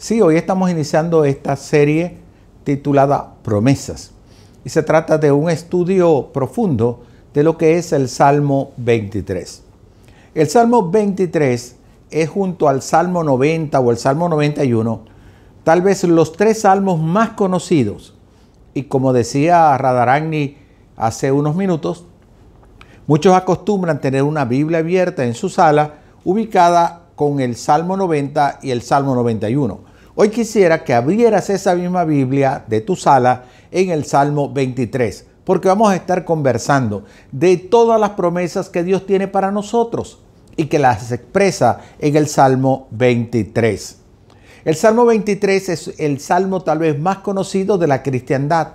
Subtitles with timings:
[0.00, 2.18] Sí, hoy estamos iniciando esta serie
[2.62, 4.12] titulada Promesas.
[4.64, 7.02] Y se trata de un estudio profundo
[7.34, 9.64] de lo que es el Salmo 23.
[10.36, 11.76] El Salmo 23
[12.12, 15.00] es junto al Salmo 90 o el Salmo 91,
[15.64, 18.14] tal vez los tres salmos más conocidos.
[18.74, 20.58] Y como decía Radharagni
[20.96, 22.04] hace unos minutos,
[23.08, 25.94] muchos acostumbran tener una Biblia abierta en su sala
[26.24, 29.87] ubicada con el Salmo 90 y el Salmo 91.
[30.20, 35.68] Hoy quisiera que abrieras esa misma Biblia de tu sala en el Salmo 23, porque
[35.68, 40.18] vamos a estar conversando de todas las promesas que Dios tiene para nosotros
[40.56, 43.98] y que las expresa en el Salmo 23.
[44.64, 48.70] El Salmo 23 es el salmo tal vez más conocido de la cristiandad.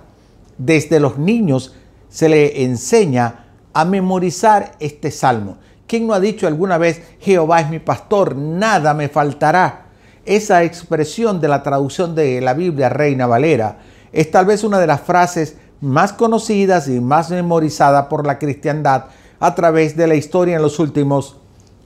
[0.56, 1.74] Desde los niños
[2.08, 5.58] se le enseña a memorizar este salmo.
[5.86, 9.83] ¿Quién no ha dicho alguna vez, Jehová es mi pastor, nada me faltará?
[10.26, 13.78] Esa expresión de la traducción de la Biblia Reina Valera
[14.12, 19.06] es tal vez una de las frases más conocidas y más memorizadas por la cristiandad
[19.40, 21.36] a través de la historia en los últimos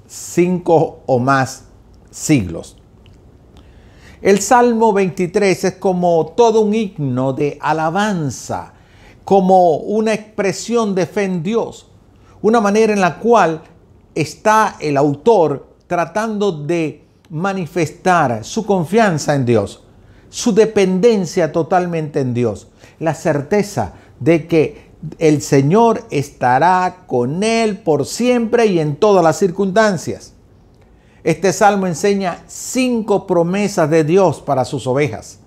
[0.06, 1.64] cinco o más
[2.10, 2.76] siglos.
[4.20, 8.72] El Salmo 23 es como todo un himno de alabanza,
[9.24, 11.88] como una expresión de fe en Dios,
[12.42, 13.62] una manera en la cual
[14.14, 19.84] está el autor tratando de manifestar su confianza en Dios,
[20.30, 28.04] su dependencia totalmente en Dios, la certeza de que el Señor estará con él por
[28.04, 30.34] siempre y en todas las circunstancias.
[31.22, 35.40] Este salmo enseña cinco promesas de Dios para sus ovejas.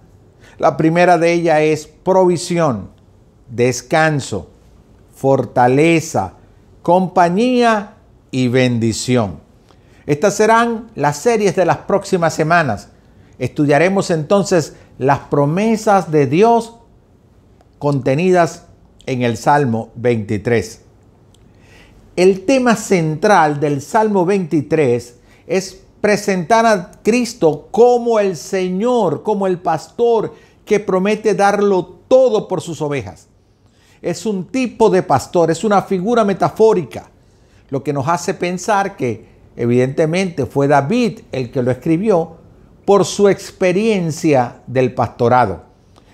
[0.57, 2.89] La primera de ellas es provisión,
[3.49, 4.49] descanso,
[5.15, 6.33] fortaleza,
[6.81, 7.95] compañía
[8.29, 9.39] y bendición.
[10.05, 12.89] Estas serán las series de las próximas semanas.
[13.37, 16.75] Estudiaremos entonces las promesas de Dios
[17.79, 18.65] contenidas
[19.05, 20.81] en el Salmo 23.
[22.15, 25.15] El tema central del Salmo 23
[25.47, 30.33] es presentar a Cristo como el Señor, como el pastor
[30.65, 33.27] que promete darlo todo por sus ovejas.
[34.01, 37.09] Es un tipo de pastor, es una figura metafórica,
[37.69, 42.37] lo que nos hace pensar que Evidentemente fue David el que lo escribió
[42.85, 45.63] por su experiencia del pastorado.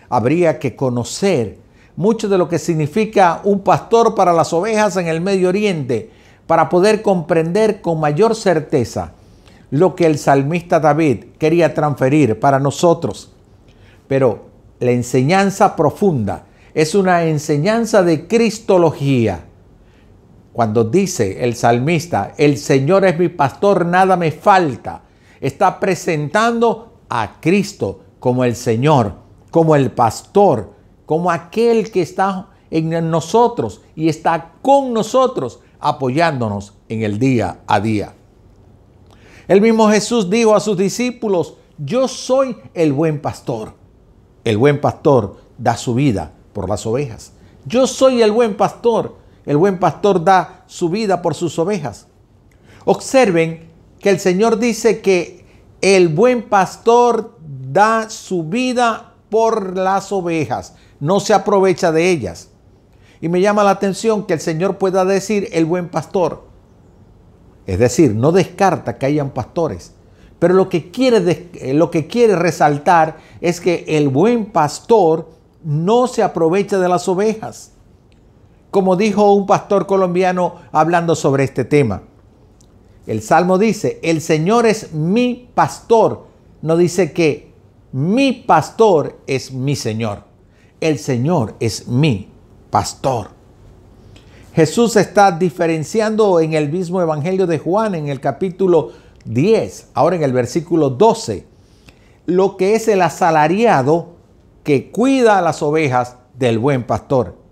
[0.09, 1.57] Habría que conocer
[1.95, 6.11] mucho de lo que significa un pastor para las ovejas en el Medio Oriente
[6.45, 9.13] para poder comprender con mayor certeza
[9.69, 13.31] lo que el salmista David quería transferir para nosotros.
[14.07, 14.45] Pero
[14.79, 19.46] la enseñanza profunda es una enseñanza de cristología
[20.57, 25.03] cuando dice el salmista, el Señor es mi pastor, nada me falta,
[25.39, 29.13] está presentando a Cristo como el Señor,
[29.51, 30.73] como el pastor,
[31.05, 37.79] como aquel que está en nosotros y está con nosotros apoyándonos en el día a
[37.79, 38.15] día.
[39.47, 43.73] El mismo Jesús dijo a sus discípulos, yo soy el buen pastor.
[44.43, 47.33] El buen pastor da su vida por las ovejas.
[47.67, 49.26] Yo soy el buen pastor.
[49.47, 52.07] El buen pastor da su vida por sus ovejas.
[52.83, 53.69] Observen
[53.99, 55.45] que el Señor dice que
[55.79, 57.37] el buen pastor
[57.71, 62.49] da su vida por las ovejas, no se aprovecha de ellas.
[63.21, 66.43] Y me llama la atención que el Señor pueda decir el buen pastor.
[67.65, 69.93] Es decir, no descarta que hayan pastores.
[70.39, 75.29] Pero lo que quiere, lo que quiere resaltar es que el buen pastor
[75.63, 77.71] no se aprovecha de las ovejas
[78.77, 82.03] como dijo un pastor colombiano hablando sobre este tema.
[83.07, 86.27] El Salmo dice, el Señor es mi pastor.
[86.61, 87.51] No dice que
[87.91, 90.25] mi pastor es mi Señor.
[90.79, 92.29] El Señor es mi
[92.69, 93.31] pastor.
[94.53, 98.91] Jesús está diferenciando en el mismo Evangelio de Juan, en el capítulo
[99.25, 101.47] 10, ahora en el versículo 12,
[102.27, 104.09] lo que es el asalariado
[104.63, 107.46] que cuida a las ovejas del buen pastor.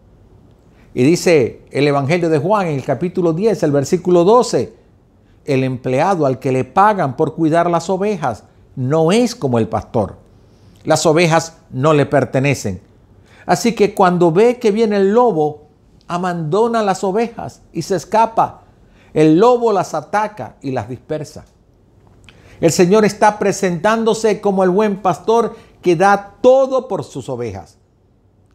[0.95, 4.73] Y dice el Evangelio de Juan en el capítulo 10, el versículo 12,
[5.43, 8.45] el empleado al que le pagan por cuidar las ovejas
[8.77, 10.15] no es como el pastor.
[10.85, 12.79] Las ovejas no le pertenecen.
[13.45, 15.63] Así que cuando ve que viene el lobo,
[16.07, 18.61] abandona las ovejas y se escapa.
[19.13, 21.43] El lobo las ataca y las dispersa.
[22.61, 27.77] El Señor está presentándose como el buen pastor que da todo por sus ovejas,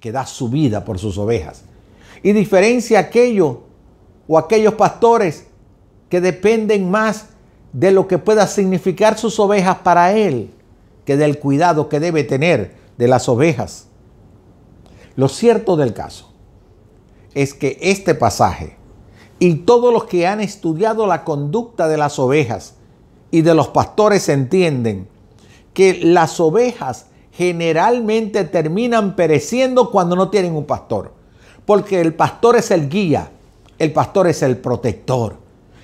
[0.00, 1.64] que da su vida por sus ovejas
[2.22, 3.62] y diferencia aquello
[4.28, 5.46] o aquellos pastores
[6.08, 7.30] que dependen más
[7.72, 10.50] de lo que pueda significar sus ovejas para Él
[11.04, 13.86] que del cuidado que debe tener de las ovejas.
[15.16, 16.32] Lo cierto del caso
[17.34, 18.76] es que este pasaje
[19.38, 22.74] y todos los que han estudiado la conducta de las ovejas
[23.30, 25.08] y de los pastores entienden
[25.72, 31.12] que las ovejas generalmente terminan pereciendo cuando no tienen un pastor.
[31.66, 33.30] Porque el pastor es el guía,
[33.78, 35.36] el pastor es el protector,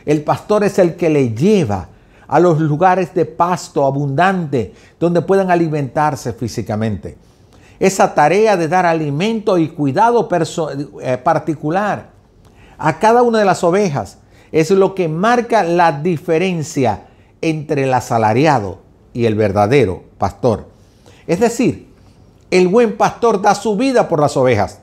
[0.05, 1.88] el pastor es el que le lleva
[2.28, 7.17] a los lugares de pasto abundante donde puedan alimentarse físicamente.
[7.78, 10.28] Esa tarea de dar alimento y cuidado
[11.02, 12.11] eh, particular
[12.78, 14.19] a cada una de las ovejas
[14.52, 17.06] es lo que marca la diferencia
[17.40, 18.78] entre el asalariado
[19.12, 20.69] y el verdadero pastor.
[21.26, 21.93] Es decir,
[22.50, 24.81] el buen pastor da su vida por las ovejas.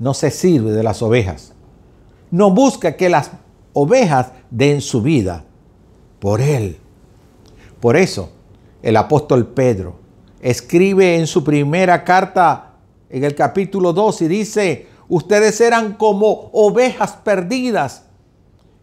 [0.00, 1.52] No se sirve de las ovejas.
[2.32, 3.30] No busca que las
[3.72, 5.44] ovejas den su vida
[6.18, 6.78] por él.
[7.80, 8.30] Por eso,
[8.82, 10.00] el apóstol Pedro
[10.40, 12.72] escribe en su primera carta
[13.08, 18.06] en el capítulo 2 y dice, ustedes eran como ovejas perdidas,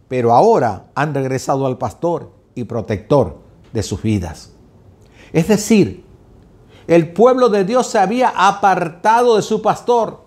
[0.08, 3.40] pero ahora han regresado al pastor y protector
[3.74, 4.52] de sus vidas.
[5.34, 6.06] Es decir,
[6.88, 10.27] el pueblo de Dios se había apartado de su pastor.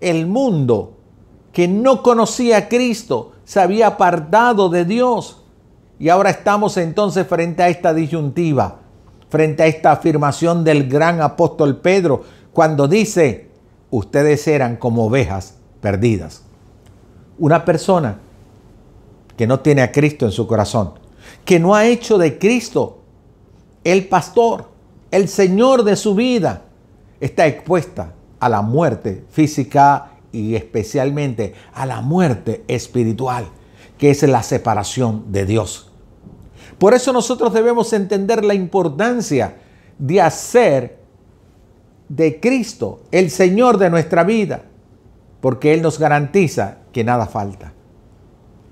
[0.00, 0.96] El mundo
[1.52, 5.42] que no conocía a Cristo se había apartado de Dios.
[5.98, 8.80] Y ahora estamos entonces frente a esta disyuntiva,
[9.30, 13.48] frente a esta afirmación del gran apóstol Pedro, cuando dice,
[13.90, 16.42] ustedes eran como ovejas perdidas.
[17.38, 18.18] Una persona
[19.34, 20.92] que no tiene a Cristo en su corazón,
[21.46, 22.98] que no ha hecho de Cristo
[23.82, 24.68] el pastor,
[25.10, 26.64] el Señor de su vida,
[27.18, 33.46] está expuesta a la muerte física y especialmente a la muerte espiritual,
[33.98, 35.90] que es la separación de Dios.
[36.78, 39.56] Por eso nosotros debemos entender la importancia
[39.98, 40.98] de hacer
[42.08, 44.64] de Cristo el Señor de nuestra vida,
[45.40, 47.72] porque Él nos garantiza que nada falta.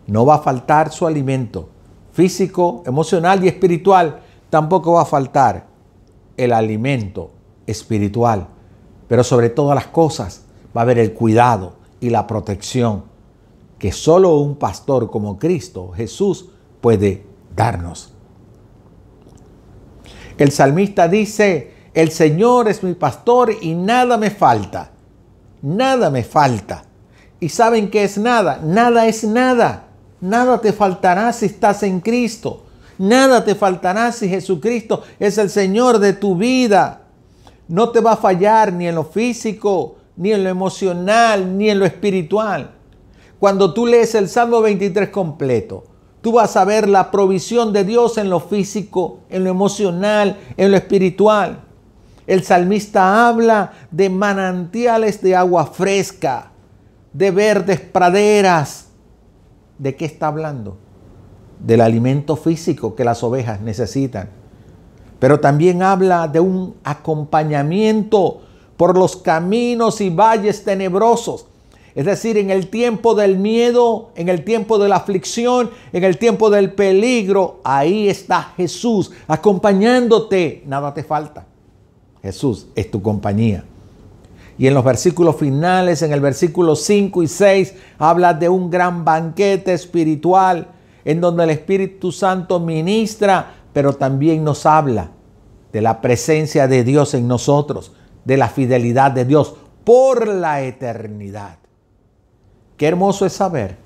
[0.06, 1.70] No va a faltar su alimento
[2.12, 4.20] físico, emocional y espiritual.
[4.50, 5.66] Tampoco va a faltar
[6.36, 7.30] el alimento
[7.66, 8.48] espiritual.
[9.14, 10.42] Pero sobre todas las cosas
[10.76, 13.04] va a haber el cuidado y la protección
[13.78, 16.46] que solo un pastor como Cristo, Jesús,
[16.80, 17.24] puede
[17.54, 18.12] darnos.
[20.36, 24.90] El salmista dice, el Señor es mi pastor y nada me falta.
[25.62, 26.82] Nada me falta.
[27.38, 28.58] ¿Y saben qué es nada?
[28.64, 29.90] Nada es nada.
[30.20, 32.64] Nada te faltará si estás en Cristo.
[32.98, 37.03] Nada te faltará si Jesucristo es el Señor de tu vida.
[37.68, 41.78] No te va a fallar ni en lo físico, ni en lo emocional, ni en
[41.78, 42.72] lo espiritual.
[43.38, 45.84] Cuando tú lees el Salmo 23 completo,
[46.20, 50.70] tú vas a ver la provisión de Dios en lo físico, en lo emocional, en
[50.70, 51.60] lo espiritual.
[52.26, 56.52] El salmista habla de manantiales de agua fresca,
[57.12, 58.88] de verdes praderas.
[59.78, 60.78] ¿De qué está hablando?
[61.58, 64.30] Del alimento físico que las ovejas necesitan.
[65.24, 68.42] Pero también habla de un acompañamiento
[68.76, 71.46] por los caminos y valles tenebrosos.
[71.94, 76.18] Es decir, en el tiempo del miedo, en el tiempo de la aflicción, en el
[76.18, 80.62] tiempo del peligro, ahí está Jesús acompañándote.
[80.66, 81.46] Nada te falta.
[82.20, 83.64] Jesús es tu compañía.
[84.58, 89.06] Y en los versículos finales, en el versículo 5 y 6, habla de un gran
[89.06, 90.68] banquete espiritual
[91.02, 95.14] en donde el Espíritu Santo ministra, pero también nos habla
[95.74, 97.90] de la presencia de Dios en nosotros
[98.24, 101.58] de la fidelidad de Dios por la eternidad.
[102.76, 103.76] Qué hermoso es saber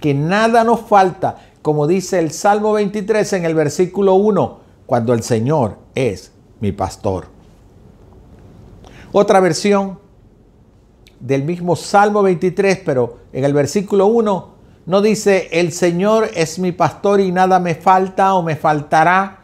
[0.00, 5.22] que nada nos falta, como dice el Salmo 23 en el versículo 1, cuando el
[5.22, 6.30] Señor es
[6.60, 7.28] mi pastor.
[9.10, 9.98] Otra versión
[11.20, 14.48] del mismo Salmo 23, pero en el versículo 1
[14.84, 19.38] no dice, el Señor es mi pastor y nada me falta o me faltará,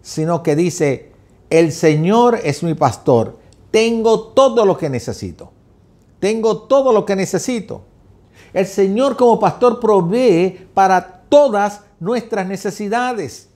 [0.00, 1.11] sino que dice,
[1.58, 3.42] el Señor es mi pastor
[3.72, 5.50] tengo todo lo que necesito.
[6.20, 7.82] Tengo todo lo que necesito.
[8.52, 13.48] El Señor como pastor provee para todas nuestras necesidades,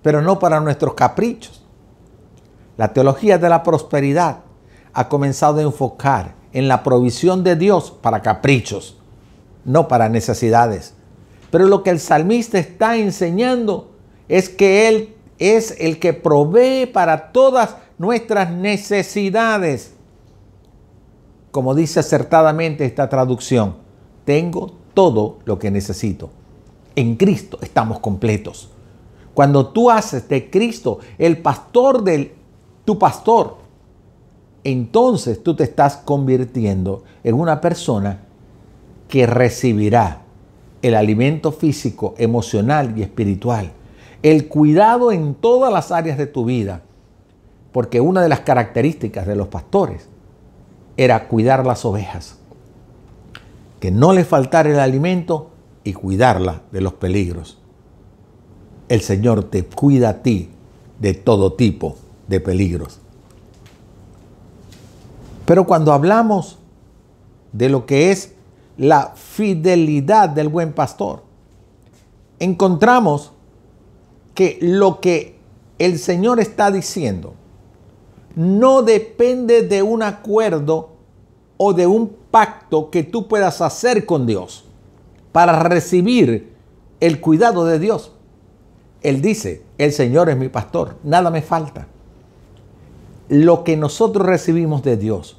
[0.00, 1.64] pero no para nuestros caprichos.
[2.78, 4.38] La teología de la prosperidad
[4.92, 8.96] ha comenzado a enfocar en la provisión de Dios para caprichos,
[9.64, 10.94] no para necesidades.
[11.50, 13.90] Pero lo que el salmista está enseñando
[14.28, 19.94] es que Él es el que provee para todas nuestras necesidades.
[21.50, 23.76] Como dice acertadamente esta traducción,
[24.24, 26.30] tengo todo lo que necesito.
[26.94, 28.70] En Cristo estamos completos.
[29.34, 32.32] Cuando tú haces de Cristo el pastor del
[32.86, 33.58] tu pastor,
[34.64, 38.22] entonces tú te estás convirtiendo en una persona
[39.08, 40.22] que recibirá
[40.82, 43.72] el alimento físico, emocional y espiritual,
[44.26, 46.82] el cuidado en todas las áreas de tu vida,
[47.70, 50.08] porque una de las características de los pastores
[50.96, 52.36] era cuidar las ovejas,
[53.78, 55.50] que no le faltara el alimento
[55.84, 57.58] y cuidarla de los peligros.
[58.88, 60.50] El Señor te cuida a ti
[60.98, 61.94] de todo tipo
[62.26, 62.98] de peligros.
[65.44, 66.58] Pero cuando hablamos
[67.52, 68.34] de lo que es
[68.76, 71.22] la fidelidad del buen pastor,
[72.40, 73.30] encontramos
[74.36, 75.34] que lo que
[75.80, 77.34] el Señor está diciendo
[78.36, 80.90] no depende de un acuerdo
[81.56, 84.66] o de un pacto que tú puedas hacer con Dios
[85.32, 86.52] para recibir
[87.00, 88.12] el cuidado de Dios.
[89.02, 91.88] Él dice, el Señor es mi pastor, nada me falta.
[93.28, 95.38] Lo que nosotros recibimos de Dios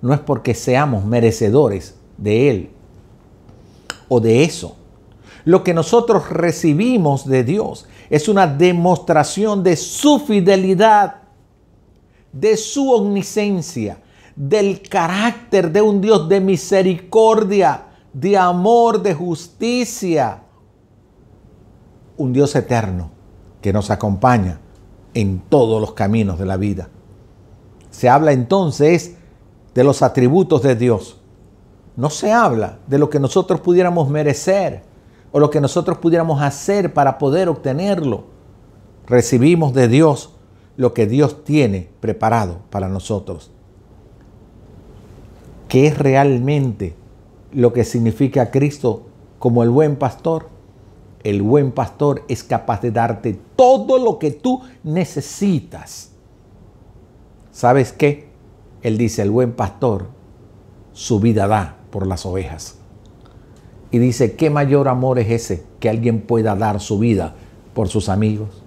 [0.00, 2.70] no es porque seamos merecedores de Él
[4.08, 4.76] o de eso.
[5.44, 11.22] Lo que nosotros recibimos de Dios es una demostración de su fidelidad,
[12.32, 13.98] de su omnisencia,
[14.34, 20.42] del carácter de un Dios de misericordia, de amor, de justicia.
[22.16, 23.10] Un Dios eterno
[23.60, 24.60] que nos acompaña
[25.14, 26.88] en todos los caminos de la vida.
[27.90, 29.16] Se habla entonces
[29.74, 31.20] de los atributos de Dios.
[31.96, 34.82] No se habla de lo que nosotros pudiéramos merecer
[35.32, 38.24] o lo que nosotros pudiéramos hacer para poder obtenerlo.
[39.06, 40.34] Recibimos de Dios
[40.76, 43.50] lo que Dios tiene preparado para nosotros.
[45.68, 46.94] ¿Qué es realmente
[47.52, 49.02] lo que significa Cristo
[49.38, 50.48] como el buen pastor?
[51.24, 56.12] El buen pastor es capaz de darte todo lo que tú necesitas.
[57.50, 58.28] ¿Sabes qué?
[58.82, 60.06] Él dice, el buen pastor
[60.92, 62.77] su vida da por las ovejas.
[63.90, 67.34] Y dice, ¿qué mayor amor es ese que alguien pueda dar su vida
[67.74, 68.62] por sus amigos?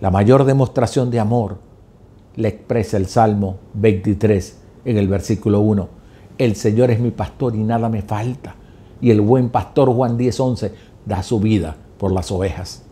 [0.00, 1.58] La mayor demostración de amor
[2.36, 5.88] le expresa el Salmo 23 en el versículo 1.
[6.38, 8.54] El Señor es mi pastor y nada me falta.
[9.00, 10.72] Y el buen pastor Juan 10:11
[11.04, 12.82] da su vida por las ovejas.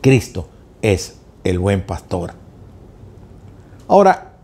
[0.00, 0.46] Cristo
[0.80, 2.32] es el buen pastor.
[3.88, 4.34] Ahora,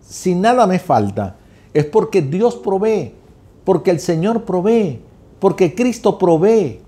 [0.00, 1.36] si nada me falta,
[1.74, 3.14] es porque Dios provee
[3.64, 5.00] porque el Señor provee,
[5.40, 6.80] porque Cristo provee.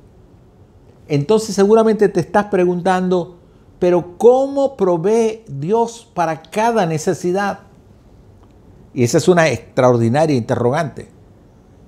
[1.09, 3.39] Entonces seguramente te estás preguntando,
[3.79, 7.61] pero ¿cómo provee Dios para cada necesidad?
[8.95, 11.09] Y esa es una extraordinaria interrogante.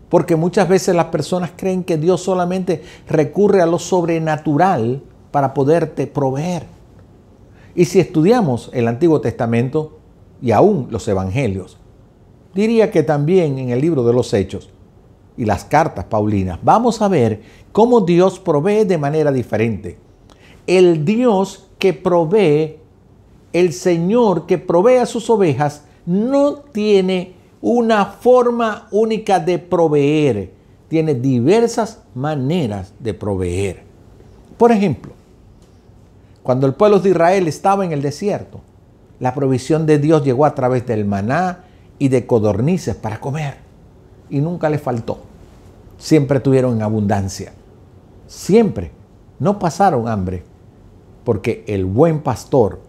[0.08, 6.06] Porque muchas veces las personas creen que Dios solamente recurre a lo sobrenatural para poderte
[6.06, 6.64] proveer.
[7.74, 9.98] Y si estudiamos el Antiguo Testamento
[10.40, 11.78] y aún los Evangelios,
[12.54, 14.70] diría que también en el libro de los Hechos,
[15.36, 19.98] y las cartas paulinas, vamos a ver cómo Dios provee de manera diferente.
[20.66, 22.78] El Dios que provee,
[23.52, 30.52] el Señor que provee a sus ovejas, no tiene una forma única de proveer,
[30.88, 33.82] tiene diversas maneras de proveer.
[34.56, 35.12] Por ejemplo,
[36.42, 38.60] cuando el pueblo de Israel estaba en el desierto,
[39.18, 41.64] la provisión de Dios llegó a través del maná
[41.98, 43.63] y de codornices para comer
[44.34, 45.18] y nunca le faltó.
[45.96, 47.52] Siempre tuvieron abundancia.
[48.26, 48.90] Siempre.
[49.38, 50.42] No pasaron hambre.
[51.22, 52.80] Porque el buen pastor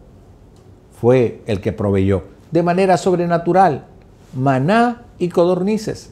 [1.00, 3.86] fue el que proveyó de manera sobrenatural
[4.34, 6.10] maná y codornices.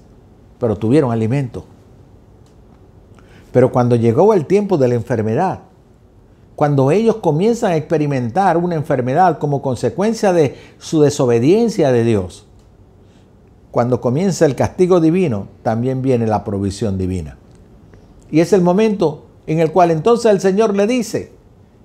[0.60, 1.66] Pero tuvieron alimento.
[3.52, 5.62] Pero cuando llegó el tiempo de la enfermedad,
[6.56, 12.46] cuando ellos comienzan a experimentar una enfermedad como consecuencia de su desobediencia de Dios,
[13.74, 17.40] cuando comienza el castigo divino, también viene la provisión divina.
[18.30, 21.32] Y es el momento en el cual entonces el Señor le dice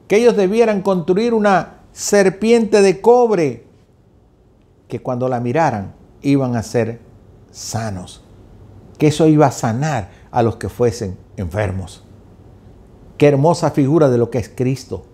[0.07, 3.65] que ellos debieran construir una serpiente de cobre
[4.87, 7.01] que cuando la miraran iban a ser
[7.51, 8.23] sanos,
[8.99, 12.05] que eso iba a sanar a los que fuesen enfermos.
[13.17, 15.07] Qué hermosa figura de lo que es Cristo.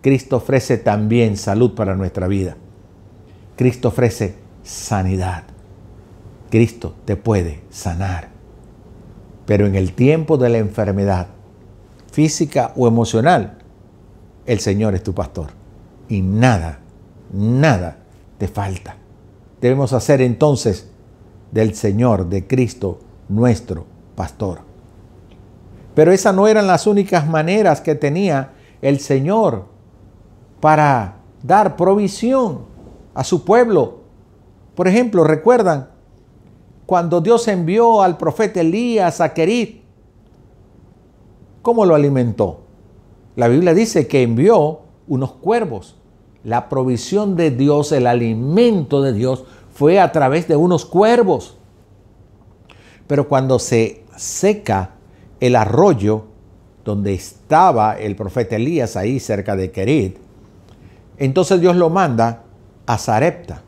[0.00, 2.56] Cristo ofrece también salud para nuestra vida.
[3.56, 5.51] Cristo ofrece sanidad.
[6.52, 8.28] Cristo te puede sanar.
[9.46, 11.28] Pero en el tiempo de la enfermedad,
[12.12, 13.56] física o emocional,
[14.44, 15.46] el Señor es tu pastor.
[16.10, 16.80] Y nada,
[17.32, 17.96] nada
[18.36, 18.96] te falta.
[19.62, 20.90] Debemos hacer entonces
[21.52, 24.60] del Señor, de Cristo, nuestro pastor.
[25.94, 29.68] Pero esas no eran las únicas maneras que tenía el Señor
[30.60, 32.66] para dar provisión
[33.14, 34.02] a su pueblo.
[34.74, 35.91] Por ejemplo, recuerdan
[36.92, 39.80] cuando Dios envió al profeta Elías a Querit,
[41.62, 42.64] ¿cómo lo alimentó?
[43.34, 45.96] La Biblia dice que envió unos cuervos.
[46.44, 51.56] La provisión de Dios, el alimento de Dios, fue a través de unos cuervos.
[53.06, 54.90] Pero cuando se seca
[55.40, 56.24] el arroyo
[56.84, 60.18] donde estaba el profeta Elías, ahí cerca de Kerit,
[61.16, 62.42] entonces Dios lo manda
[62.84, 63.62] a Zarepta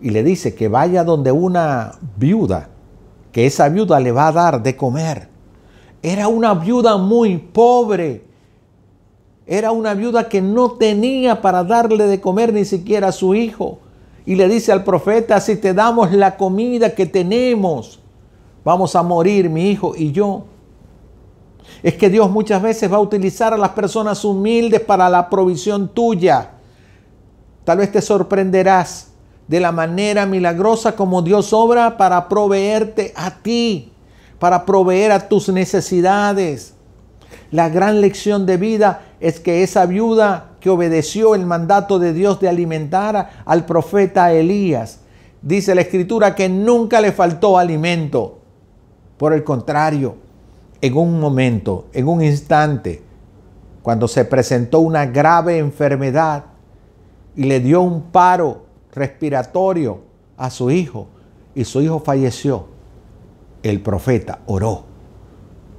[0.00, 2.68] y le dice que vaya donde una viuda,
[3.32, 5.28] que esa viuda le va a dar de comer.
[6.02, 8.24] Era una viuda muy pobre.
[9.46, 13.78] Era una viuda que no tenía para darle de comer ni siquiera a su hijo.
[14.24, 18.00] Y le dice al profeta, si te damos la comida que tenemos,
[18.64, 20.44] vamos a morir mi hijo y yo.
[21.82, 25.88] Es que Dios muchas veces va a utilizar a las personas humildes para la provisión
[25.88, 26.50] tuya.
[27.64, 29.12] Tal vez te sorprenderás
[29.48, 33.92] de la manera milagrosa como Dios obra para proveerte a ti,
[34.38, 36.74] para proveer a tus necesidades.
[37.50, 42.40] La gran lección de vida es que esa viuda que obedeció el mandato de Dios
[42.40, 45.00] de alimentar al profeta Elías,
[45.42, 48.40] dice la escritura que nunca le faltó alimento.
[49.16, 50.16] Por el contrario,
[50.80, 53.02] en un momento, en un instante,
[53.82, 56.46] cuando se presentó una grave enfermedad
[57.36, 58.65] y le dio un paro
[58.96, 60.00] respiratorio
[60.36, 61.06] a su hijo
[61.54, 62.66] y su hijo falleció,
[63.62, 64.84] el profeta oró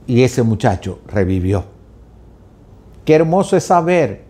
[0.05, 1.65] y ese muchacho revivió.
[3.03, 4.25] Qué hermoso es saber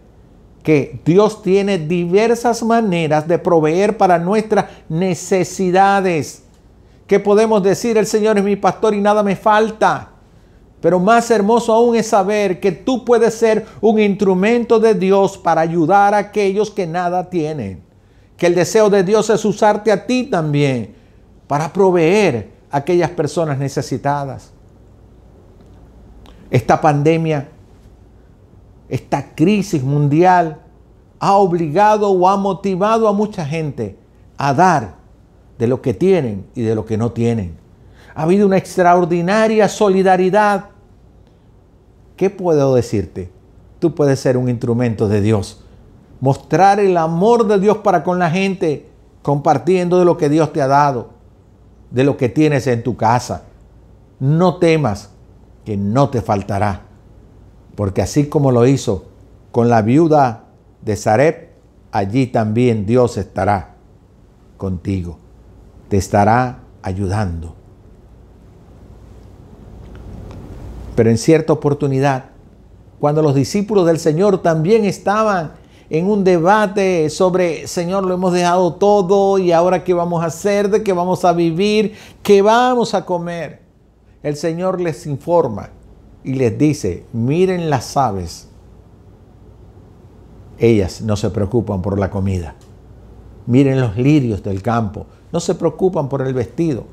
[0.64, 6.44] que Dios tiene diversas maneras de proveer para nuestras necesidades.
[7.08, 7.98] ¿Qué podemos decir?
[7.98, 10.12] El Señor es mi pastor y nada me falta.
[10.82, 15.62] Pero más hermoso aún es saber que tú puedes ser un instrumento de Dios para
[15.62, 17.87] ayudar a aquellos que nada tienen.
[18.38, 20.96] Que el deseo de Dios es usarte a ti también
[21.48, 24.52] para proveer a aquellas personas necesitadas.
[26.50, 27.50] Esta pandemia,
[28.88, 30.62] esta crisis mundial
[31.20, 33.98] ha obligado o ha motivado a mucha gente
[34.38, 34.96] a dar
[35.58, 37.58] de lo que tienen y de lo que no tienen.
[38.14, 40.70] Ha habido una extraordinaria solidaridad.
[42.16, 43.30] ¿Qué puedo decirte?
[43.80, 45.64] Tú puedes ser un instrumento de Dios.
[46.20, 48.90] Mostrar el amor de Dios para con la gente,
[49.22, 51.10] compartiendo de lo que Dios te ha dado,
[51.92, 53.44] de lo que tienes en tu casa.
[54.20, 55.12] No temas
[55.66, 56.84] que no te faltará,
[57.76, 59.06] porque así como lo hizo
[59.52, 60.46] con la viuda
[60.82, 61.52] de Sarep,
[61.92, 63.76] allí también Dios estará
[64.58, 65.20] contigo
[65.90, 67.56] te estará ayudando.
[70.96, 72.26] Pero en cierta oportunidad,
[73.00, 75.54] cuando los discípulos del Señor también estaban
[75.90, 80.70] en un debate sobre, Señor, lo hemos dejado todo y ahora qué vamos a hacer,
[80.70, 83.62] de qué vamos a vivir, qué vamos a comer.
[84.22, 85.70] El Señor les informa
[86.24, 88.50] y les dice, miren las aves,
[90.58, 92.56] ellas no se preocupan por la comida.
[93.46, 96.84] Miren los lirios del campo, no se preocupan por el vestido.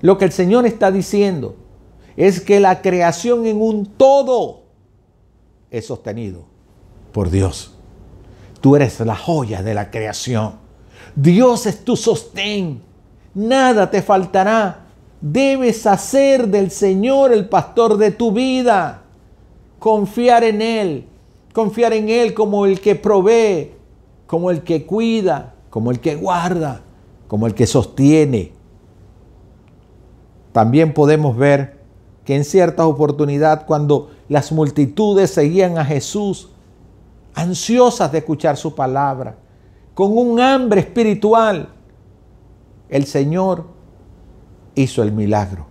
[0.00, 1.54] Lo que el Señor está diciendo
[2.16, 4.62] es que la creación en un todo
[5.70, 6.40] es sostenido
[7.12, 7.78] por Dios.
[8.62, 10.54] Tú eres la joya de la creación.
[11.14, 12.80] Dios es tu sostén.
[13.34, 14.86] Nada te faltará.
[15.20, 19.02] Debes hacer del Señor el pastor de tu vida.
[19.78, 21.04] Confiar en Él.
[21.52, 23.72] Confiar en Él como el que provee,
[24.26, 26.80] como el que cuida, como el que guarda
[27.32, 28.52] como el que sostiene.
[30.52, 31.78] También podemos ver
[32.26, 36.50] que en cierta oportunidad cuando las multitudes seguían a Jesús,
[37.34, 39.36] ansiosas de escuchar su palabra,
[39.94, 41.68] con un hambre espiritual,
[42.88, 43.66] el Señor
[44.74, 45.66] hizo el milagro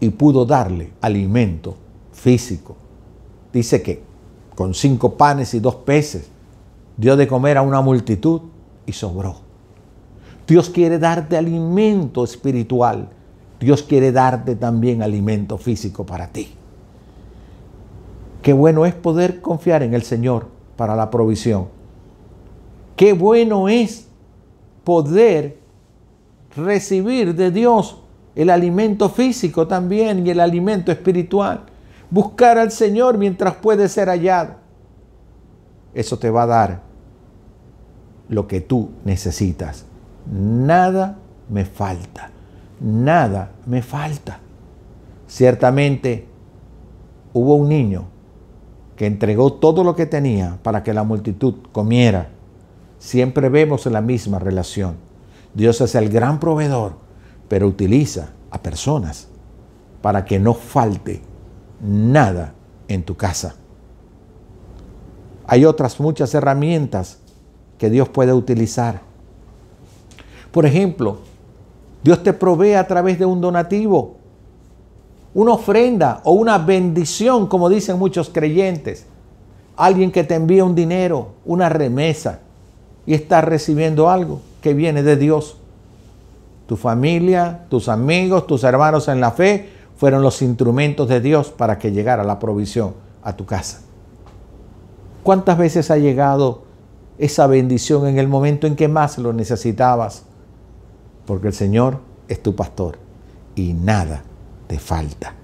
[0.00, 1.76] y pudo darle alimento
[2.12, 2.76] físico.
[3.52, 4.02] Dice que
[4.54, 6.28] con cinco panes y dos peces
[6.96, 8.42] dio de comer a una multitud
[8.86, 9.36] y sobró.
[10.46, 13.10] Dios quiere darte alimento espiritual.
[13.60, 16.54] Dios quiere darte también alimento físico para ti.
[18.42, 21.68] Qué bueno es poder confiar en el Señor para la provisión.
[22.96, 24.08] Qué bueno es
[24.84, 25.58] poder
[26.56, 28.00] recibir de Dios
[28.34, 31.64] el alimento físico también y el alimento espiritual.
[32.08, 34.54] Buscar al Señor mientras puede ser hallado.
[35.92, 36.80] Eso te va a dar
[38.30, 39.84] lo que tú necesitas
[40.30, 41.16] nada
[41.48, 42.30] me falta,
[42.80, 44.38] nada me falta.
[45.26, 46.26] Ciertamente
[47.32, 48.04] hubo un niño
[48.98, 52.30] que entregó todo lo que tenía para que la multitud comiera.
[52.98, 54.96] Siempre vemos la misma relación.
[55.54, 56.94] Dios es el gran proveedor,
[57.46, 59.28] pero utiliza a personas
[60.02, 61.22] para que no falte
[61.80, 62.54] nada
[62.88, 63.54] en tu casa.
[65.46, 67.18] Hay otras muchas herramientas
[67.78, 69.02] que Dios puede utilizar.
[70.50, 71.20] Por ejemplo,
[72.02, 74.16] Dios te provee a través de un donativo,
[75.34, 79.06] una ofrenda o una bendición, como dicen muchos creyentes.
[79.76, 82.40] Alguien que te envía un dinero, una remesa,
[83.06, 85.56] y estás recibiendo algo que viene de Dios.
[86.66, 91.78] Tu familia, tus amigos, tus hermanos en la fe fueron los instrumentos de Dios para
[91.78, 93.80] que llegara la provisión a tu casa.
[95.22, 96.62] ¿Cuántas veces ha llegado
[97.18, 100.24] esa bendición en el momento en que más lo necesitabas?
[101.26, 102.98] Porque el Señor es tu pastor
[103.54, 104.22] y nada
[104.68, 105.34] te falta.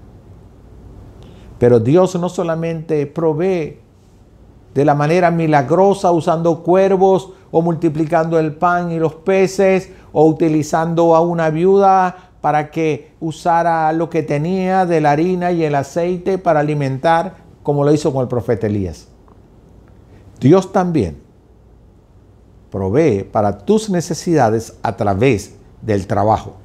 [1.59, 3.79] Pero Dios no solamente provee
[4.73, 11.15] de la manera milagrosa usando cuervos o multiplicando el pan y los peces o utilizando
[11.15, 16.37] a una viuda para que usara lo que tenía de la harina y el aceite
[16.37, 19.07] para alimentar, como lo hizo con el profeta Elías.
[20.39, 21.17] Dios también
[22.69, 26.57] provee para tus necesidades a través del trabajo.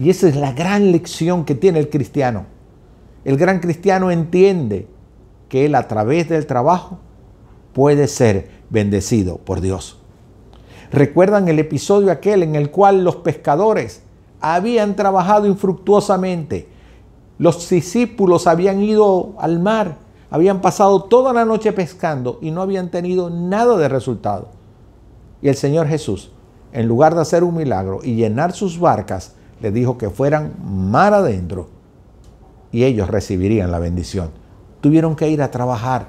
[0.00, 2.46] Y esa es la gran lección que tiene el cristiano.
[3.22, 4.88] El gran cristiano entiende
[5.50, 6.96] que él a través del trabajo
[7.74, 9.98] puede ser bendecido por Dios.
[10.90, 14.02] ¿Recuerdan el episodio aquel en el cual los pescadores
[14.40, 16.66] habían trabajado infructuosamente?
[17.36, 19.98] Los discípulos habían ido al mar,
[20.30, 24.48] habían pasado toda la noche pescando y no habían tenido nada de resultado.
[25.42, 26.32] Y el Señor Jesús,
[26.72, 31.14] en lugar de hacer un milagro y llenar sus barcas, le dijo que fueran mar
[31.14, 31.68] adentro
[32.72, 34.30] y ellos recibirían la bendición.
[34.80, 36.08] Tuvieron que ir a trabajar.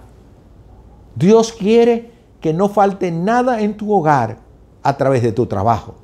[1.15, 4.37] Dios quiere que no falte nada en tu hogar
[4.83, 5.95] a través de tu trabajo.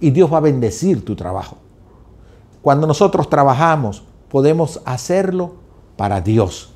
[0.00, 1.56] Y Dios va a bendecir tu trabajo.
[2.62, 5.54] Cuando nosotros trabajamos, podemos hacerlo
[5.96, 6.72] para Dios.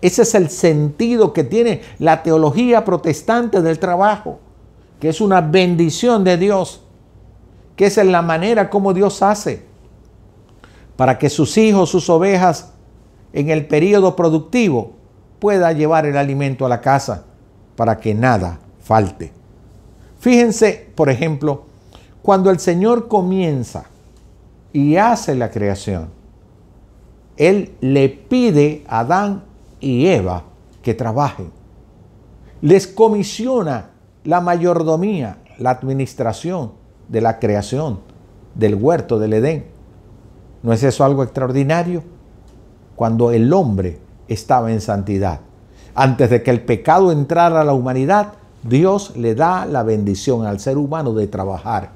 [0.00, 4.38] Ese es el sentido que tiene la teología protestante del trabajo,
[4.98, 6.82] que es una bendición de Dios,
[7.80, 9.62] que es en la manera como Dios hace
[10.98, 12.74] para que sus hijos, sus ovejas,
[13.32, 14.92] en el periodo productivo,
[15.38, 17.24] pueda llevar el alimento a la casa,
[17.76, 19.32] para que nada falte.
[20.18, 21.62] Fíjense, por ejemplo,
[22.20, 23.86] cuando el Señor comienza
[24.74, 26.10] y hace la creación,
[27.38, 29.44] Él le pide a Adán
[29.80, 30.44] y Eva
[30.82, 31.50] que trabajen.
[32.60, 33.88] Les comisiona
[34.24, 36.78] la mayordomía, la administración
[37.10, 38.00] de la creación
[38.54, 39.66] del huerto del Edén.
[40.62, 42.02] ¿No es eso algo extraordinario?
[42.96, 45.40] Cuando el hombre estaba en santidad.
[45.94, 50.60] Antes de que el pecado entrara a la humanidad, Dios le da la bendición al
[50.60, 51.90] ser humano de trabajar.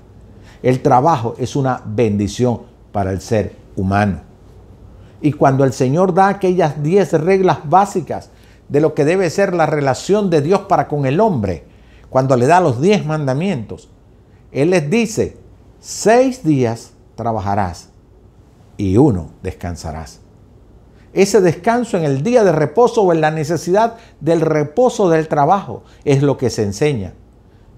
[0.63, 4.21] El trabajo es una bendición para el ser humano.
[5.21, 8.31] Y cuando el Señor da aquellas diez reglas básicas
[8.69, 11.65] de lo que debe ser la relación de Dios para con el hombre,
[12.09, 13.91] cuando le da los diez mandamientos,
[14.55, 15.37] Él les dice,
[15.81, 17.91] seis días trabajarás
[18.79, 20.25] y uno descansarás
[21.15, 25.85] ese descanso en el día de reposo o en la necesidad del reposo del trabajo.
[26.05, 27.15] Es lo que se enseña.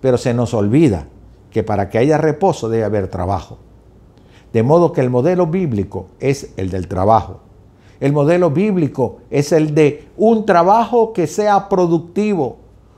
[0.01, 1.07] Pero se nos olvida
[1.51, 3.59] que para que haya reposo debe haber trabajo.
[4.53, 7.41] De modo que el modelo bíblico es el del trabajo.
[8.01, 12.57] El modelo bíblico es el de un trabajo que sea productivo,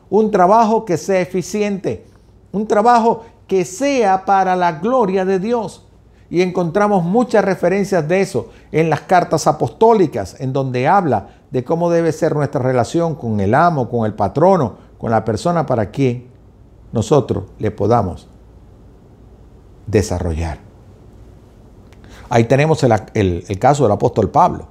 [0.09, 2.07] un trabajo que sea eficiente,
[2.53, 5.85] un trabajo que sea para la gloria de Dios.
[6.31, 11.91] Y encontramos muchas referencias de eso en las cartas apostólicas, en donde habla de cómo
[11.91, 16.29] debe ser nuestra relación con el amo, con el patrono, con la persona para quien
[16.93, 18.29] nosotros le podamos
[19.87, 20.59] desarrollar.
[22.29, 22.93] Ahí tenemos el,
[23.49, 24.69] el, caso del apóstol Pablo.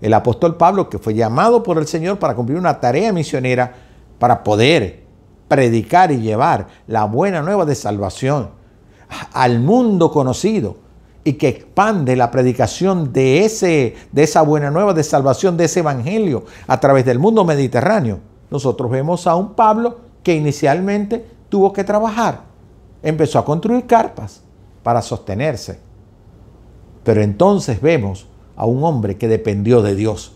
[0.00, 3.74] El apóstol Pablo que fue llamado por el Señor para cumplir una tarea misionera
[4.18, 5.07] para poder
[5.48, 8.50] predicar y llevar la buena nueva de salvación
[9.32, 10.76] al mundo conocido
[11.24, 15.80] y que expande la predicación de, ese, de esa buena nueva de salvación, de ese
[15.80, 18.20] evangelio a través del mundo mediterráneo.
[18.50, 22.42] Nosotros vemos a un Pablo que inicialmente tuvo que trabajar.
[23.02, 24.42] Empezó a construir carpas
[24.82, 25.80] para sostenerse.
[27.04, 30.32] Pero entonces vemos a un hombre que dependió de Dios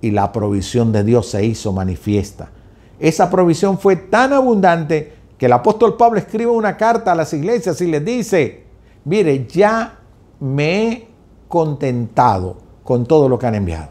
[0.00, 2.50] y la provisión de Dios se hizo manifiesta.
[2.98, 7.80] Esa provisión fue tan abundante que el apóstol Pablo escribe una carta a las iglesias
[7.80, 8.64] y les dice,
[9.04, 10.00] mire, ya
[10.40, 11.08] me he
[11.46, 13.90] contentado con todo lo que han enviado.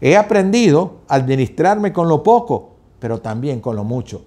[0.00, 4.24] He aprendido a administrarme con lo poco, pero también con lo mucho.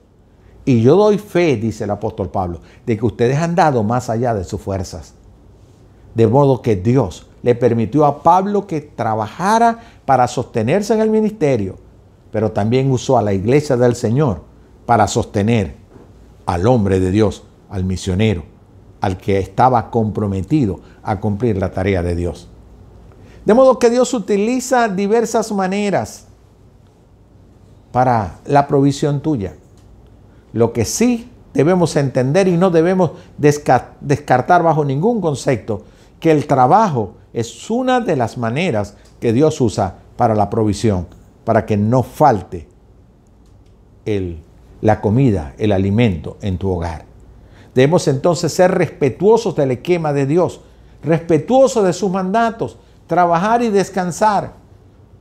[0.65, 4.34] Y yo doy fe, dice el apóstol Pablo, de que ustedes han dado más allá
[4.34, 5.13] de sus fuerzas.
[6.15, 11.75] De modo que Dios le permitió a Pablo que trabajara para sostenerse en el ministerio,
[12.31, 14.41] pero también usó a la iglesia del Señor
[14.85, 15.75] para sostener
[16.45, 18.43] al hombre de Dios, al misionero,
[19.01, 22.49] al que estaba comprometido a cumplir la tarea de Dios.
[23.45, 26.25] De modo que Dios utiliza diversas maneras
[27.91, 29.55] para la provisión tuya.
[30.51, 35.83] Lo que sí debemos entender y no debemos descartar bajo ningún concepto,
[36.19, 41.07] que el trabajo es una de las maneras que Dios usa para la provisión,
[41.45, 42.67] para que no falte
[44.03, 44.43] el,
[44.81, 47.05] la comida, el alimento en tu hogar.
[47.73, 50.62] Debemos entonces ser respetuosos del esquema de Dios,
[51.03, 52.77] respetuosos de sus mandatos,
[53.08, 54.53] trabajar y descansar,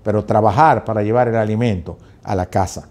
[0.02, 2.88] pero trabajar para llevar el alimento a la casa.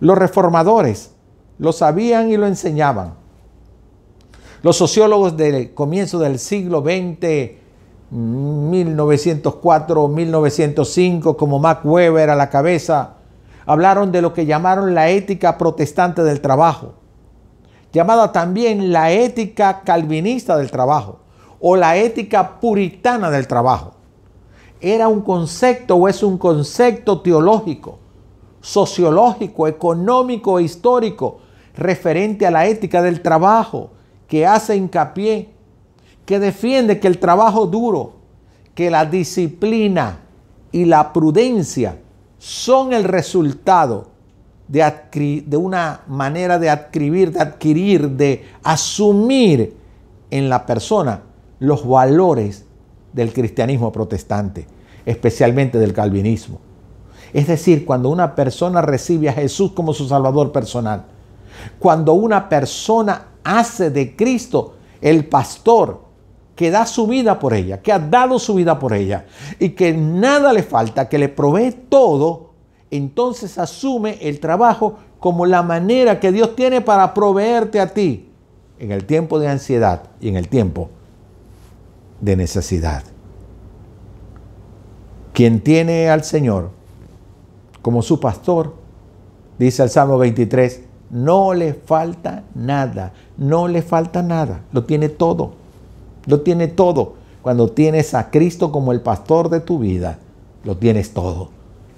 [0.00, 1.12] Los reformadores
[1.58, 3.14] lo sabían y lo enseñaban.
[4.62, 7.65] Los sociólogos del comienzo del siglo XX,
[8.10, 13.14] 1904, 1905, como Mac Weber a la cabeza,
[13.66, 16.94] hablaron de lo que llamaron la ética protestante del trabajo,
[17.92, 21.20] llamada también la ética calvinista del trabajo
[21.60, 23.92] o la ética puritana del trabajo.
[24.80, 27.98] Era un concepto o es un concepto teológico,
[28.60, 31.38] sociológico, económico e histórico
[31.74, 33.90] referente a la ética del trabajo
[34.28, 35.54] que hace hincapié,
[36.26, 38.12] que defiende que el trabajo duro,
[38.74, 40.18] que la disciplina
[40.72, 41.98] y la prudencia
[42.36, 44.08] son el resultado
[44.68, 49.76] de, una manera de adquirir, de adquirir, de asumir
[50.30, 51.22] en la persona
[51.60, 52.66] los valores
[53.12, 54.66] del cristianismo protestante,
[55.06, 56.58] especialmente del calvinismo.
[57.32, 61.04] Es decir, cuando una persona recibe a Jesús como su Salvador personal,
[61.78, 66.05] cuando una persona hace de Cristo el pastor
[66.56, 69.26] que da su vida por ella, que ha dado su vida por ella
[69.60, 72.54] y que nada le falta, que le provee todo,
[72.90, 78.30] entonces asume el trabajo como la manera que Dios tiene para proveerte a ti
[78.78, 80.88] en el tiempo de ansiedad y en el tiempo
[82.20, 83.04] de necesidad.
[85.34, 86.70] Quien tiene al Señor
[87.82, 88.74] como su pastor,
[89.58, 95.65] dice el Salmo 23, no le falta nada, no le falta nada, lo tiene todo,
[96.26, 97.14] lo tiene todo.
[97.42, 100.18] Cuando tienes a Cristo como el pastor de tu vida,
[100.64, 101.50] lo tienes todo.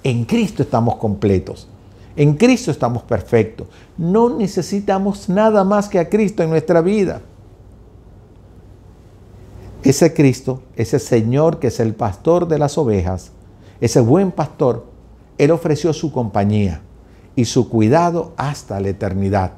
[0.03, 1.67] En Cristo estamos completos.
[2.15, 3.67] En Cristo estamos perfectos.
[3.97, 7.21] No necesitamos nada más que a Cristo en nuestra vida.
[9.83, 13.31] Ese Cristo, ese Señor que es el pastor de las ovejas,
[13.79, 14.85] ese buen pastor,
[15.37, 16.81] Él ofreció su compañía
[17.35, 19.53] y su cuidado hasta la eternidad.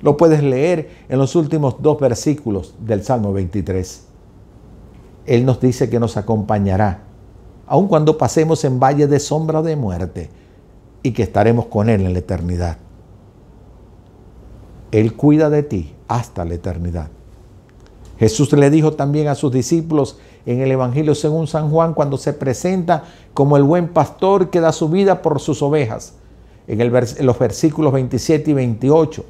[0.00, 4.04] Lo puedes leer en los últimos dos versículos del Salmo 23.
[5.26, 7.02] Él nos dice que nos acompañará,
[7.66, 10.30] aun cuando pasemos en valle de sombra de muerte,
[11.02, 12.78] y que estaremos con Él en la eternidad.
[14.90, 17.08] Él cuida de ti hasta la eternidad.
[18.18, 22.32] Jesús le dijo también a sus discípulos en el Evangelio según San Juan cuando se
[22.32, 26.14] presenta como el buen pastor que da su vida por sus ovejas.
[26.66, 26.92] En,
[27.26, 29.24] los versículos 27 y 28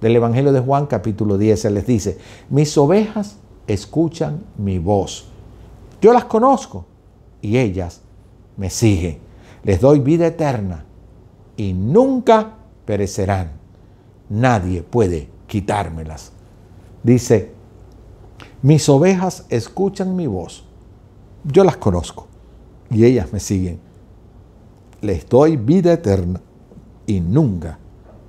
[0.00, 2.18] del Evangelio de Juan capítulo 10 se les dice,
[2.50, 5.28] mis ovejas escuchan mi voz.
[6.00, 6.84] Yo las conozco
[7.40, 8.02] y ellas
[8.56, 9.18] me siguen.
[9.64, 10.84] Les doy vida eterna
[11.56, 12.54] y nunca
[12.84, 13.52] perecerán.
[14.28, 16.32] Nadie puede quitármelas.
[17.02, 17.56] Dice
[18.62, 20.64] mis ovejas escuchan mi voz.
[21.44, 22.26] Yo las conozco
[22.90, 23.78] y ellas me siguen.
[25.00, 26.40] Les doy vida eterna
[27.06, 27.78] y nunca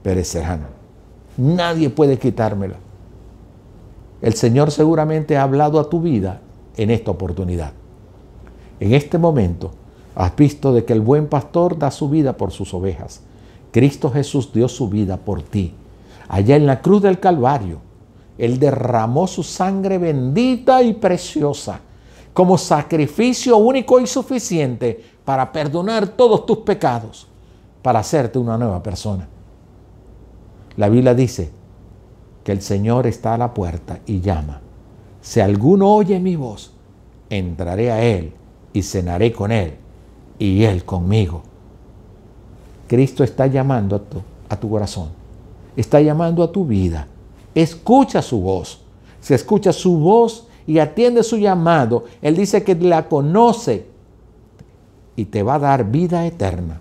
[0.03, 0.76] perecerán.
[1.37, 2.77] Nadie puede quitármela.
[4.21, 6.41] El Señor seguramente ha hablado a tu vida
[6.75, 7.73] en esta oportunidad.
[8.79, 9.71] En este momento
[10.15, 13.21] has visto de que el buen pastor da su vida por sus ovejas.
[13.71, 15.73] Cristo Jesús dio su vida por ti.
[16.27, 17.79] Allá en la cruz del Calvario,
[18.37, 21.81] él derramó su sangre bendita y preciosa
[22.33, 27.27] como sacrificio único y suficiente para perdonar todos tus pecados,
[27.81, 29.27] para hacerte una nueva persona.
[30.77, 31.49] La Biblia dice
[32.43, 34.61] que el Señor está a la puerta y llama.
[35.21, 36.71] Si alguno oye mi voz,
[37.29, 38.33] entraré a Él
[38.71, 39.73] y cenaré con Él
[40.39, 41.43] y Él conmigo.
[42.87, 43.95] Cristo está llamando
[44.49, 45.09] a tu, corazón,
[45.75, 47.07] está llamando a tu vida
[47.61, 48.81] escucha su voz.
[49.19, 53.85] Si escucha su voz y atiende su llamado, Él dice que la conoce,
[55.15, 56.79] y te va a dar vida eterna,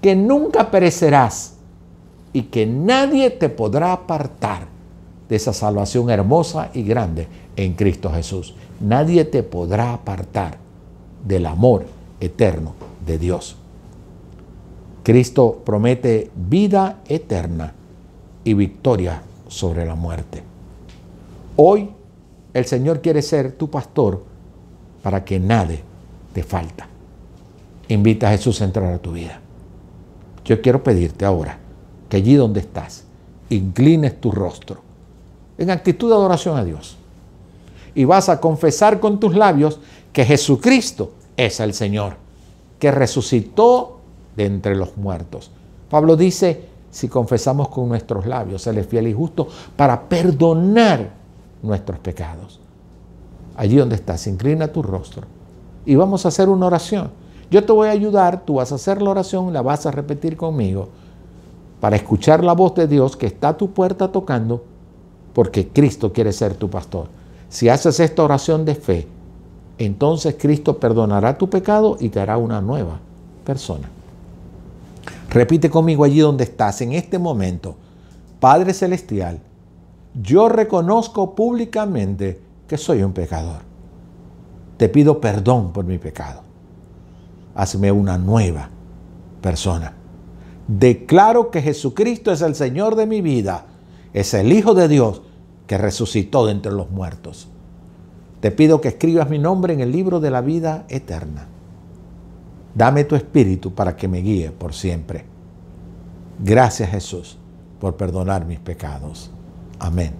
[0.00, 1.55] que nunca perecerás
[2.36, 4.66] y que nadie te podrá apartar
[5.26, 8.54] de esa salvación hermosa y grande en Cristo Jesús.
[8.78, 10.58] Nadie te podrá apartar
[11.26, 11.86] del amor
[12.20, 12.74] eterno
[13.06, 13.56] de Dios.
[15.02, 17.72] Cristo promete vida eterna
[18.44, 20.42] y victoria sobre la muerte.
[21.56, 21.88] Hoy
[22.52, 24.22] el Señor quiere ser tu pastor
[25.02, 25.80] para que nadie
[26.34, 26.86] te falta.
[27.88, 29.40] Invita a Jesús a entrar a tu vida.
[30.44, 31.60] Yo quiero pedirte ahora
[32.08, 33.04] que allí donde estás,
[33.48, 34.86] inclines tu rostro
[35.58, 36.96] en actitud de adoración a Dios.
[37.94, 39.80] Y vas a confesar con tus labios
[40.12, 42.16] que Jesucristo es el Señor,
[42.78, 44.00] que resucitó
[44.36, 45.50] de entre los muertos.
[45.88, 51.10] Pablo dice, si confesamos con nuestros labios, Él es fiel y justo para perdonar
[51.62, 52.60] nuestros pecados.
[53.56, 55.26] Allí donde estás, inclina tu rostro
[55.86, 57.10] y vamos a hacer una oración.
[57.50, 60.36] Yo te voy a ayudar, tú vas a hacer la oración, la vas a repetir
[60.36, 60.88] conmigo
[61.80, 64.64] para escuchar la voz de Dios que está a tu puerta tocando
[65.32, 67.08] porque Cristo quiere ser tu pastor.
[67.48, 69.06] Si haces esta oración de fe,
[69.78, 72.98] entonces Cristo perdonará tu pecado y te hará una nueva
[73.44, 73.90] persona.
[75.28, 77.76] Repite conmigo allí donde estás en este momento.
[78.40, 79.40] Padre Celestial,
[80.22, 83.60] yo reconozco públicamente que soy un pecador.
[84.78, 86.40] Te pido perdón por mi pecado.
[87.54, 88.70] Hazme una nueva
[89.42, 89.95] persona.
[90.68, 93.66] Declaro que Jesucristo es el Señor de mi vida,
[94.12, 95.22] es el Hijo de Dios
[95.66, 97.48] que resucitó de entre los muertos.
[98.40, 101.48] Te pido que escribas mi nombre en el libro de la vida eterna.
[102.74, 105.24] Dame tu espíritu para que me guíe por siempre.
[106.38, 107.38] Gracias Jesús
[107.80, 109.30] por perdonar mis pecados.
[109.78, 110.12] Amén.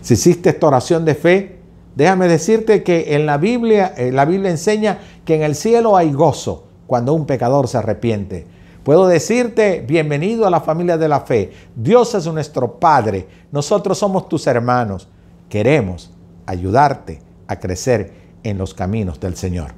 [0.00, 1.58] Si hiciste esta oración de fe,
[1.94, 6.12] déjame decirte que en la Biblia, eh, la Biblia enseña que en el cielo hay
[6.12, 8.46] gozo cuando un pecador se arrepiente.
[8.86, 11.50] Puedo decirte, bienvenido a la familia de la fe.
[11.74, 13.26] Dios es nuestro Padre.
[13.50, 15.08] Nosotros somos tus hermanos.
[15.48, 16.12] Queremos
[16.46, 18.12] ayudarte a crecer
[18.44, 19.72] en los caminos del Señor.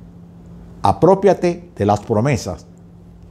[0.83, 2.67] Apropiate de las promesas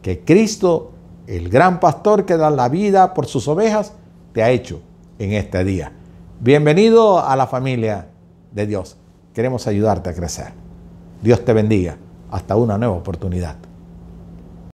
[0.01, 0.93] que Cristo,
[1.27, 3.93] el gran pastor que da la vida por sus ovejas,
[4.33, 4.81] te ha hecho
[5.19, 5.91] en este día.
[6.39, 8.07] Bienvenido a la familia
[8.51, 8.97] de Dios.
[9.31, 10.53] Queremos ayudarte a crecer.
[11.21, 11.97] Dios te bendiga.
[12.31, 13.66] Hasta una nueva oportunidad.